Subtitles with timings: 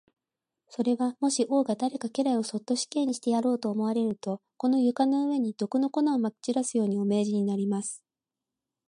[0.67, 8.03] それは、もし王が誰か家来をそっと死刑にしてやろうと思われると、この床の上に、毒の粉をまき散らすように、お命じになります。